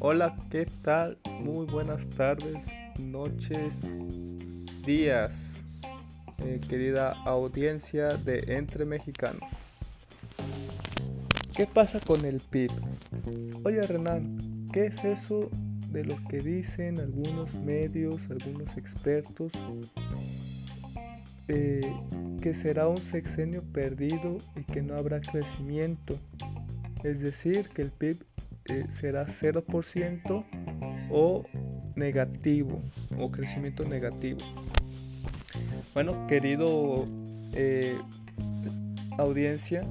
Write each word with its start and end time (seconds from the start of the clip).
Hola, 0.00 0.36
¿qué 0.50 0.66
tal? 0.82 1.16
Muy 1.40 1.64
buenas 1.64 2.06
tardes, 2.10 2.58
noches, 3.00 3.74
días, 4.84 5.30
eh, 6.38 6.60
querida 6.68 7.12
audiencia 7.24 8.08
de 8.08 8.44
Entre 8.48 8.84
Mexicanos. 8.84 9.48
¿Qué 11.56 11.66
pasa 11.66 12.00
con 12.00 12.22
el 12.26 12.40
PIB? 12.40 12.70
Oye 13.64 13.80
Renan, 13.80 14.68
¿qué 14.72 14.86
es 14.86 15.02
eso 15.02 15.48
de 15.88 16.04
lo 16.04 16.16
que 16.28 16.40
dicen 16.40 17.00
algunos 17.00 17.54
medios, 17.54 18.20
algunos 18.28 18.76
expertos? 18.76 19.50
Eh, 21.48 21.80
que 22.40 22.54
será 22.54 22.88
un 22.88 22.98
sexenio 22.98 23.62
perdido 23.62 24.38
y 24.56 24.64
que 24.64 24.82
no 24.82 24.94
habrá 24.96 25.20
crecimiento. 25.20 26.14
Es 27.02 27.20
decir, 27.20 27.68
que 27.70 27.82
el 27.82 27.90
PIB 27.90 28.24
eh, 28.70 28.86
será 28.94 29.26
0% 29.26 30.44
o 31.10 31.44
negativo 31.96 32.80
o 33.18 33.30
crecimiento 33.30 33.84
negativo. 33.84 34.40
Bueno, 35.92 36.26
querido 36.26 37.06
eh, 37.52 37.98
audiencia, 39.18 39.82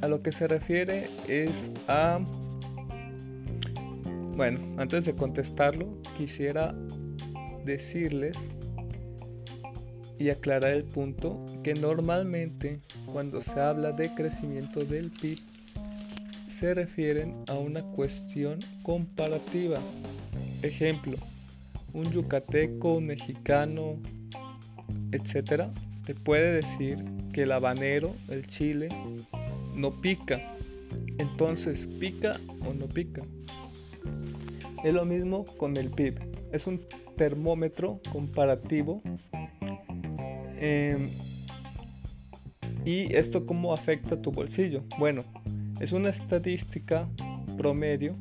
a 0.00 0.08
lo 0.08 0.22
que 0.22 0.32
se 0.32 0.48
refiere 0.48 1.08
es 1.28 1.50
a... 1.88 2.18
Bueno, 4.36 4.60
antes 4.78 5.04
de 5.04 5.14
contestarlo, 5.14 5.98
quisiera 6.16 6.74
decirles 7.64 8.36
y 10.22 10.30
aclarar 10.30 10.70
el 10.70 10.84
punto 10.84 11.44
que 11.64 11.74
normalmente 11.74 12.78
cuando 13.12 13.42
se 13.42 13.58
habla 13.58 13.90
de 13.90 14.14
crecimiento 14.14 14.84
del 14.84 15.10
PIB 15.10 15.40
se 16.60 16.74
refieren 16.74 17.42
a 17.48 17.54
una 17.54 17.82
cuestión 17.82 18.60
comparativa. 18.84 19.78
Ejemplo, 20.62 21.16
un 21.92 22.08
yucateco, 22.12 22.94
un 22.94 23.06
mexicano, 23.06 23.96
etcétera, 25.10 25.72
te 26.06 26.14
puede 26.14 26.62
decir 26.62 27.04
que 27.32 27.42
el 27.42 27.50
habanero, 27.50 28.14
el 28.28 28.46
chile, 28.46 28.90
no 29.74 30.00
pica. 30.00 30.54
Entonces, 31.18 31.88
¿pica 31.98 32.38
o 32.64 32.72
no 32.72 32.86
pica? 32.86 33.22
Es 34.84 34.94
lo 34.94 35.04
mismo 35.04 35.44
con 35.56 35.76
el 35.76 35.90
PIB. 35.90 36.20
Es 36.52 36.68
un 36.68 36.80
termómetro 37.16 38.00
comparativo. 38.12 39.02
Em, 40.64 41.10
¿Y 42.84 43.14
esto 43.16 43.44
cómo 43.44 43.74
afecta 43.74 44.22
tu 44.22 44.30
bolsillo? 44.30 44.84
Bueno, 44.96 45.24
es 45.80 45.90
una 45.90 46.10
estadística 46.10 47.08
promedio 47.56 48.16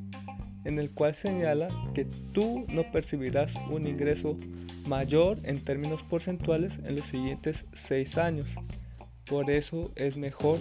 en 0.66 0.80
el 0.80 0.90
cual 0.90 1.14
señala 1.14 1.70
que 1.94 2.06
tú 2.34 2.66
no 2.74 2.92
percibirás 2.92 3.54
un 3.70 3.88
ingreso 3.88 4.38
mayor 4.88 5.38
en 5.44 5.64
términos 5.64 6.02
porcentuales 6.04 6.74
en 6.84 6.96
los 6.96 7.06
siguientes 7.06 7.68
seis 7.76 8.18
años. 8.18 8.48
Por 9.30 9.52
eso 9.52 9.92
es 9.96 10.18
mejor 10.18 10.58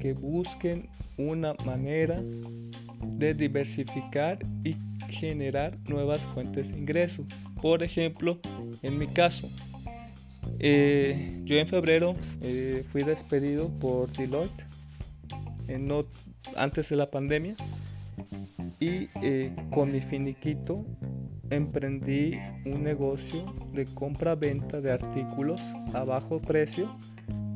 que 0.00 0.14
busquen 0.14 0.88
una 1.16 1.54
manera 1.64 2.20
de 3.02 3.34
diversificar 3.34 4.40
y 4.64 4.74
generar 5.08 5.78
nuevas 5.88 6.18
fuentes 6.34 6.68
de 6.68 6.76
ingreso. 6.76 7.24
Por 7.62 7.84
ejemplo, 7.84 8.40
en 8.82 8.98
mi 8.98 9.06
caso, 9.06 9.48
eh, 10.60 11.40
yo 11.44 11.56
en 11.56 11.66
febrero 11.66 12.12
eh, 12.42 12.84
fui 12.92 13.02
despedido 13.02 13.68
por 13.80 14.12
Deloitte 14.12 14.64
no, 15.78 16.04
antes 16.56 16.88
de 16.88 16.96
la 16.96 17.10
pandemia 17.10 17.54
y 18.78 19.08
eh, 19.22 19.54
con 19.70 19.92
mi 19.92 20.00
finiquito 20.00 20.84
emprendí 21.50 22.38
un 22.64 22.82
negocio 22.82 23.44
de 23.72 23.84
compra-venta 23.86 24.80
de 24.80 24.92
artículos 24.92 25.60
a 25.92 26.04
bajo 26.04 26.40
precio 26.40 26.96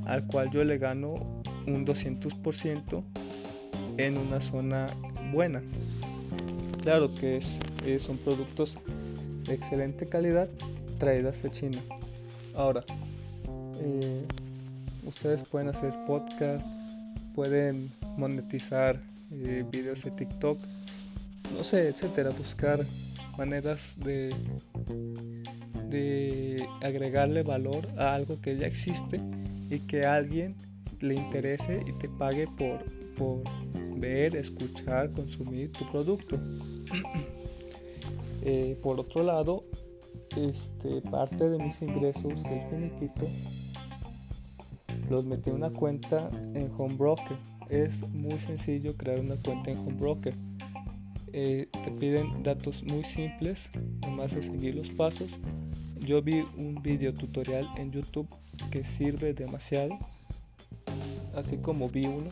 al 0.07 0.27
cual 0.27 0.51
yo 0.51 0.63
le 0.65 0.79
gano 0.79 1.15
un 1.67 1.87
200% 1.87 3.03
en 3.97 4.19
una 4.19 4.41
zona 4.41 4.87
buena. 5.33 5.63
Claro 6.83 7.15
que 7.15 7.39
es, 7.39 7.47
eh, 7.87 7.99
son 7.99 8.19
productos 8.19 8.77
de 9.47 9.55
excelente 9.55 10.09
calidad 10.09 10.49
traídas 10.99 11.43
de 11.43 11.51
China. 11.51 11.79
Ahora, 12.55 12.85
eh, 13.81 14.27
ustedes 15.07 15.47
pueden 15.49 15.69
hacer 15.69 15.93
podcast, 16.07 16.65
pueden 17.35 17.91
monetizar 18.17 19.01
eh, 19.33 19.65
videos 19.71 20.03
de 20.03 20.11
TikTok, 20.13 20.59
no 21.57 21.65
sé, 21.65 21.89
etcétera, 21.89 22.31
buscar 22.31 22.81
maneras 23.37 23.79
de, 23.97 24.35
de 25.91 26.67
agregarle 26.83 27.43
valor 27.43 27.89
a 27.99 28.15
algo 28.15 28.41
que 28.41 28.57
ya 28.57 28.67
existe 28.67 29.21
y 29.71 29.81
que 29.81 30.07
a 30.07 30.15
alguien 30.15 30.55
le 31.01 31.15
interese 31.15 31.83
y 31.87 31.93
te 31.99 32.09
pague 32.09 32.47
por, 32.57 32.85
por 33.17 33.43
ver, 33.99 34.37
escuchar, 34.37 35.11
consumir 35.13 35.73
tu 35.73 35.91
producto. 35.91 36.39
Eh, 38.47 38.79
por 38.83 39.01
otro 39.01 39.23
lado, 39.23 39.65
este, 40.37 41.01
parte 41.11 41.49
de 41.49 41.59
mis 41.59 41.81
ingresos 41.81 42.43
del 42.43 42.63
finiquito 42.71 43.27
los 45.09 45.25
metí 45.25 45.51
una 45.51 45.71
cuenta 45.71 46.29
en 46.55 46.71
Homebroker. 46.77 47.37
Es 47.69 47.97
muy 48.11 48.39
sencillo 48.47 48.97
crear 48.97 49.21
una 49.21 49.37
cuenta 49.37 49.71
en 49.71 49.79
Homebroker. 49.79 50.35
Eh, 51.33 51.69
te 51.73 51.91
piden 51.91 52.43
datos 52.43 52.83
muy 52.85 53.05
simples, 53.05 53.59
nomás 54.03 54.35
de 54.35 54.43
seguir 54.43 54.77
los 54.77 54.89
pasos. 54.91 55.29
Yo 56.01 56.23
vi 56.23 56.45
un 56.57 56.81
video 56.83 57.13
tutorial 57.13 57.69
en 57.77 57.91
YouTube 57.91 58.29
que 58.71 58.85
sirve 58.85 59.35
demasiado, 59.35 59.99
así 61.35 61.57
como 61.57 61.89
vi 61.89 62.07
uno 62.07 62.29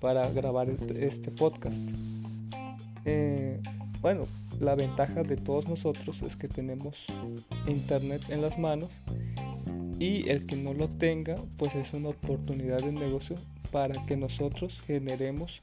para 0.00 0.28
grabar 0.30 0.70
este 0.70 1.30
podcast. 1.32 1.76
Eh, 3.04 3.60
bueno, 4.00 4.24
la 4.60 4.74
ventaja 4.74 5.22
de 5.22 5.36
todos 5.36 5.68
nosotros 5.68 6.16
es 6.22 6.34
que 6.36 6.48
tenemos 6.48 6.94
internet 7.66 8.22
en 8.30 8.42
las 8.42 8.58
manos 8.58 8.88
y 10.00 10.28
el 10.30 10.46
que 10.46 10.56
no 10.56 10.72
lo 10.72 10.88
tenga 10.88 11.34
pues 11.58 11.72
es 11.74 11.92
una 11.92 12.08
oportunidad 12.08 12.78
de 12.78 12.90
negocio 12.90 13.36
para 13.70 13.94
que 14.06 14.16
nosotros 14.16 14.72
generemos 14.86 15.60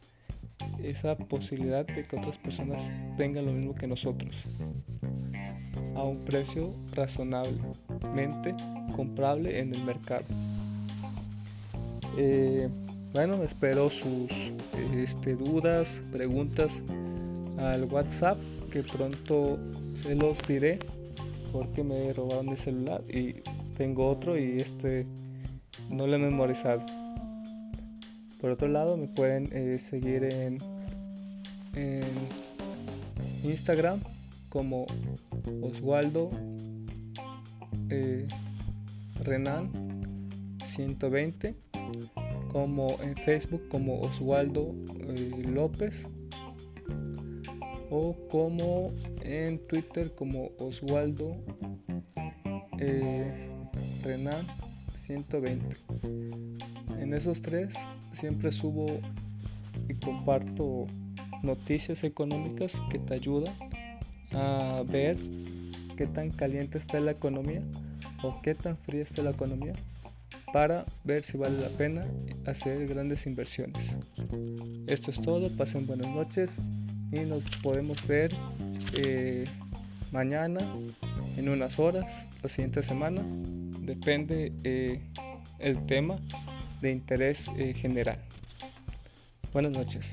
esa 0.81 1.17
posibilidad 1.17 1.85
de 1.87 2.05
que 2.05 2.15
otras 2.15 2.37
personas 2.37 2.79
tengan 3.17 3.47
lo 3.47 3.51
mismo 3.51 3.73
que 3.73 3.87
nosotros. 3.87 4.33
A 5.95 6.03
un 6.03 6.19
precio 6.19 6.71
razonablemente 6.93 8.55
comprable 8.95 9.59
en 9.59 9.73
el 9.73 9.83
mercado. 9.83 10.25
Eh, 12.15 12.69
bueno 13.13 13.41
espero 13.43 13.89
sus 13.89 14.29
este, 14.95 15.35
dudas 15.35 15.87
preguntas 16.11 16.71
al 17.57 17.85
whatsapp 17.85 18.37
que 18.71 18.83
pronto 18.83 19.57
se 20.03 20.13
los 20.13 20.37
diré 20.47 20.77
porque 21.51 21.83
me 21.83 22.13
robaron 22.13 22.49
el 22.49 22.57
celular 22.57 23.01
y 23.09 23.35
tengo 23.77 24.09
otro 24.09 24.35
y 24.37 24.57
este 24.57 25.05
no 25.89 26.07
lo 26.07 26.15
he 26.15 26.19
memorizado. 26.19 26.83
Por 28.41 28.51
otro 28.51 28.67
lado, 28.67 28.97
me 28.97 29.07
pueden 29.07 29.49
eh, 29.51 29.79
seguir 29.89 30.23
en, 30.23 30.57
Instagram 33.43 33.99
como 34.49 34.87
Oswaldo 35.61 36.29
eh, 37.89 38.27
Renan 39.23 39.69
120, 40.75 41.55
como 42.51 42.97
en 43.01 43.15
Facebook 43.15 43.67
como 43.69 44.01
Oswaldo 44.01 44.73
eh, 44.99 45.43
López 45.47 45.93
o 47.91 48.15
como 48.29 48.87
en 49.21 49.59
Twitter 49.67 50.13
como 50.15 50.49
Oswaldo 50.57 51.37
Renan 54.03 54.47
120. 55.07 55.75
En 56.99 57.13
esos 57.13 57.41
tres 57.41 57.69
siempre 58.19 58.51
subo 58.51 58.85
y 59.87 59.93
comparto 59.95 60.87
noticias 61.43 62.03
económicas 62.03 62.71
que 62.89 62.99
te 62.99 63.13
ayudan 63.13 63.53
a 64.33 64.83
ver 64.85 65.17
qué 65.95 66.07
tan 66.07 66.29
caliente 66.31 66.77
está 66.77 66.99
la 66.99 67.11
economía 67.11 67.61
o 68.23 68.41
qué 68.41 68.55
tan 68.55 68.77
fría 68.77 69.03
está 69.03 69.21
la 69.21 69.31
economía 69.31 69.73
para 70.53 70.85
ver 71.03 71.23
si 71.23 71.37
vale 71.37 71.59
la 71.59 71.69
pena 71.69 72.01
hacer 72.45 72.87
grandes 72.87 73.25
inversiones. 73.25 73.95
Esto 74.87 75.11
es 75.11 75.21
todo, 75.21 75.49
pasen 75.55 75.85
buenas 75.85 76.07
noches 76.07 76.49
y 77.11 77.19
nos 77.21 77.43
podemos 77.61 78.05
ver 78.07 78.33
eh, 78.93 79.43
mañana 80.11 80.59
en 81.37 81.49
unas 81.49 81.77
horas, 81.79 82.05
la 82.41 82.49
siguiente 82.49 82.81
semana 82.83 83.21
depende 83.87 84.51
eh, 84.65 84.99
el 85.59 85.85
tema 85.85 86.19
de 86.81 86.91
interés 86.91 87.39
eh, 87.57 87.73
general. 87.73 88.19
Buenas 89.53 89.71
noches. 89.71 90.05